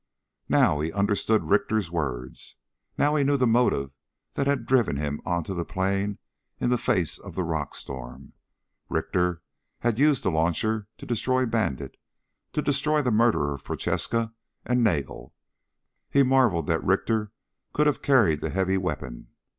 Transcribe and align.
_"Now 0.49 0.79
he 0.79 0.91
understood 0.91 1.51
Richter's 1.51 1.91
words. 1.91 2.55
Now 2.97 3.13
he 3.17 3.23
knew 3.23 3.37
the 3.37 3.45
motive 3.45 3.91
that 4.33 4.47
had 4.47 4.65
driven 4.65 4.97
him 4.97 5.21
onto 5.27 5.53
the 5.53 5.63
plain 5.63 6.17
in 6.59 6.71
the 6.71 6.79
face 6.79 7.19
of 7.19 7.35
the 7.35 7.43
rock 7.43 7.75
storm. 7.75 8.33
Richter 8.89 9.43
had 9.81 9.99
used 9.99 10.23
the 10.23 10.31
launcher 10.31 10.87
to 10.97 11.05
destroy 11.05 11.45
Bandit, 11.45 11.97
to 12.53 12.63
destroy 12.63 13.03
the 13.03 13.11
murderer 13.11 13.53
of 13.53 13.63
Prochaska 13.63 14.33
and 14.65 14.83
Nagel. 14.83 15.35
He 16.09 16.23
marveled 16.23 16.65
that 16.65 16.83
Richter 16.83 17.31
could 17.71 17.85
have 17.85 18.01
carried 18.01 18.41
the 18.41 18.49
heavy 18.49 18.79
weapon. 18.79 19.27